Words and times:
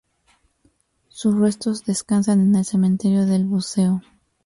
Sus 1.09 1.37
restos 1.37 1.83
descansan 1.85 2.41
en 2.41 2.55
el 2.55 2.65
Cementerio 2.65 3.27
del 3.27 3.45
Buceo. 3.45 4.01